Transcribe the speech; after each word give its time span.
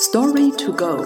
Story 0.00 0.52
to 0.52 0.72
go. 0.72 0.96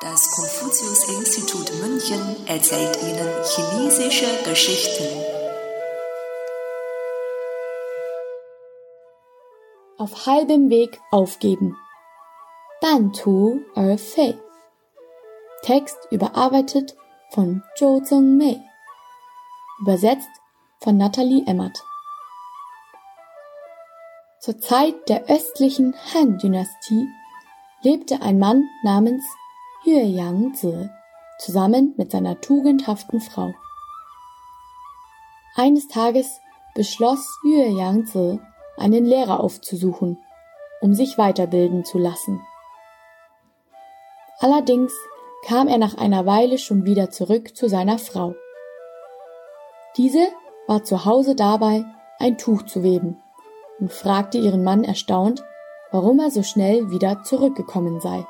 Das 0.00 0.30
Konfuzius-Institut 0.30 1.72
München 1.82 2.46
erzählt 2.46 2.96
Ihnen 3.02 3.28
chinesische 3.44 4.44
Geschichten. 4.44 5.04
Auf 9.98 10.26
halbem 10.26 10.70
Weg 10.70 11.00
aufgeben. 11.10 11.76
Tu 13.14 13.60
er 13.74 13.98
fei. 13.98 14.38
Text 15.62 15.98
überarbeitet 16.12 16.94
von 17.30 17.64
Zhou 17.74 18.00
Zhengmei. 18.00 18.60
Übersetzt 19.80 20.30
von 20.78 20.96
Nathalie 20.96 21.44
Emmert. 21.48 21.82
Zur 24.38 24.60
Zeit 24.60 25.08
der 25.08 25.24
östlichen 25.28 25.96
Han-Dynastie 26.14 27.08
lebte 27.82 28.20
ein 28.20 28.38
Mann 28.38 28.68
namens 28.82 29.24
Yue 29.84 30.02
Yangzi 30.02 30.90
zusammen 31.38 31.94
mit 31.96 32.10
seiner 32.10 32.40
tugendhaften 32.40 33.20
Frau. 33.20 33.54
Eines 35.56 35.88
Tages 35.88 36.40
beschloss 36.74 37.38
Yue 37.42 37.78
Yangzi, 37.78 38.38
einen 38.76 39.06
Lehrer 39.06 39.40
aufzusuchen, 39.40 40.18
um 40.80 40.94
sich 40.94 41.16
weiterbilden 41.16 41.84
zu 41.84 41.98
lassen. 41.98 42.40
Allerdings 44.38 44.92
kam 45.46 45.68
er 45.68 45.78
nach 45.78 45.96
einer 45.96 46.26
Weile 46.26 46.58
schon 46.58 46.84
wieder 46.84 47.10
zurück 47.10 47.56
zu 47.56 47.68
seiner 47.68 47.98
Frau. 47.98 48.34
Diese 49.96 50.28
war 50.66 50.84
zu 50.84 51.04
Hause 51.06 51.34
dabei, 51.34 51.84
ein 52.18 52.36
Tuch 52.36 52.62
zu 52.62 52.82
weben 52.82 53.16
und 53.78 53.90
fragte 53.90 54.38
ihren 54.38 54.62
Mann 54.62 54.84
erstaunt, 54.84 55.42
warum 55.92 56.18
er 56.20 56.30
so 56.30 56.42
schnell 56.42 56.90
wieder 56.90 57.22
zurückgekommen 57.22 58.00
sei. 58.00 58.26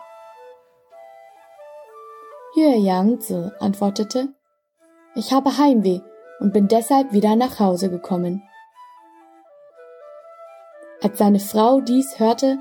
Yue 2.56 2.76
Yangzi 2.76 3.50
antwortete, 3.60 4.34
ich 5.14 5.32
habe 5.32 5.56
Heimweh 5.56 6.00
und 6.40 6.52
bin 6.52 6.68
deshalb 6.68 7.12
wieder 7.12 7.36
nach 7.36 7.60
Hause 7.60 7.90
gekommen. 7.90 8.42
Als 11.02 11.18
seine 11.18 11.40
Frau 11.40 11.80
dies 11.80 12.18
hörte, 12.18 12.58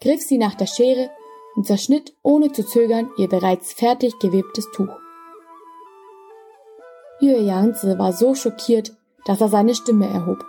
griff 0.00 0.22
sie 0.22 0.38
nach 0.38 0.54
der 0.54 0.66
Schere 0.66 1.10
und 1.56 1.66
zerschnitt 1.66 2.14
ohne 2.22 2.52
zu 2.52 2.64
zögern 2.64 3.10
ihr 3.16 3.28
bereits 3.28 3.72
fertig 3.72 4.18
gewebtes 4.18 4.70
Tuch. 4.72 4.94
Yue 7.20 7.40
Yangzi 7.40 7.98
war 7.98 8.12
so 8.12 8.34
schockiert, 8.34 8.92
dass 9.24 9.40
er 9.40 9.48
seine 9.48 9.74
Stimme 9.74 10.06
erhob. 10.06 10.44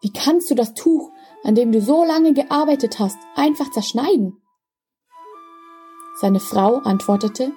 Wie 0.00 0.12
kannst 0.12 0.50
du 0.50 0.54
das 0.54 0.74
Tuch, 0.74 1.10
an 1.44 1.54
dem 1.54 1.70
du 1.70 1.80
so 1.80 2.04
lange 2.04 2.32
gearbeitet 2.32 2.98
hast, 2.98 3.18
einfach 3.36 3.70
zerschneiden? 3.70 4.42
Seine 6.20 6.40
Frau 6.40 6.78
antwortete, 6.78 7.52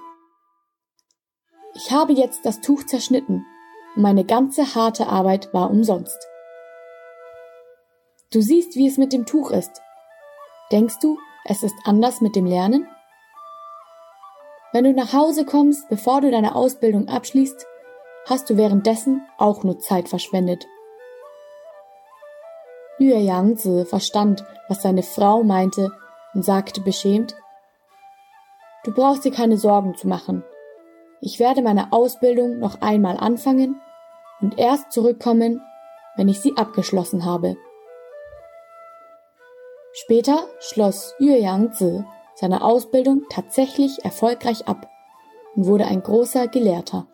ich 1.74 1.92
habe 1.92 2.14
jetzt 2.14 2.46
das 2.46 2.60
Tuch 2.60 2.86
zerschnitten 2.86 3.46
und 3.96 4.02
meine 4.02 4.26
ganze 4.26 4.76
harte 4.76 5.08
Arbeit 5.08 5.54
war 5.54 5.70
umsonst. 5.70 6.18
Du 8.32 8.42
siehst, 8.42 8.76
wie 8.76 8.88
es 8.88 8.98
mit 8.98 9.14
dem 9.14 9.26
Tuch 9.26 9.52
ist. 9.52 9.82
Denkst 10.72 11.00
du, 11.02 11.18
es 11.46 11.64
ist 11.64 11.76
anders 11.86 12.20
mit 12.20 12.36
dem 12.36 12.46
Lernen? 12.46 12.88
Wenn 14.74 14.84
du 14.84 14.92
nach 14.92 15.14
Hause 15.14 15.46
kommst, 15.46 15.88
bevor 15.88 16.20
du 16.20 16.30
deine 16.30 16.56
Ausbildung 16.56 17.08
abschließt, 17.08 17.66
hast 18.28 18.50
du 18.50 18.58
währenddessen 18.58 19.26
auch 19.38 19.64
nur 19.64 19.80
Zeit 19.80 20.10
verschwendet. 20.10 20.68
Yue 23.00 23.20
Yangzi 23.20 23.86
verstand, 23.86 24.44
was 24.67 24.81
seine 24.81 25.03
Frau 25.03 25.44
meinte 25.44 25.92
und 26.34 26.44
sagte 26.44 26.81
beschämt, 26.81 27.36
Du 28.84 28.94
brauchst 28.94 29.26
dir 29.26 29.31
keine 29.31 29.58
Sorgen 29.58 29.95
zu 29.95 30.08
machen. 30.08 30.44
Ich 31.20 31.40
werde 31.40 31.62
meine 31.62 31.92
Ausbildung 31.92 32.59
noch 32.59 32.81
einmal 32.81 33.18
anfangen 33.18 33.81
und 34.40 34.58
erst 34.58 34.91
zurückkommen, 34.91 35.62
wenn 36.16 36.30
ich 36.30 36.40
sie 36.40 36.56
abgeschlossen 36.56 37.25
habe. 37.25 37.58
Später 39.94 40.47
schloss 40.59 41.16
Yue 41.19 41.38
Yangzi 41.38 42.03
seine 42.35 42.64
Ausbildung 42.64 43.24
tatsächlich 43.29 44.06
erfolgreich 44.06 44.68
ab 44.68 44.88
und 45.56 45.66
wurde 45.66 45.85
ein 45.85 46.02
großer 46.02 46.47
Gelehrter. 46.47 47.08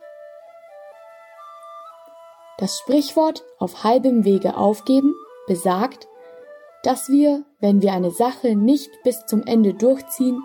Das 2.57 2.77
Sprichwort 2.77 3.43
auf 3.57 3.83
halbem 3.83 4.25
Wege 4.25 4.57
aufgeben 4.57 5.15
besagt, 5.47 6.07
dass 6.83 7.09
wir, 7.09 7.43
wenn 7.59 7.81
wir 7.81 7.93
eine 7.93 8.11
Sache 8.11 8.55
nicht 8.55 8.89
bis 9.03 9.25
zum 9.25 9.43
Ende 9.43 9.73
durchziehen, 9.73 10.41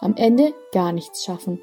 am 0.00 0.16
Ende 0.16 0.54
gar 0.72 0.92
nichts 0.92 1.24
schaffen. 1.24 1.60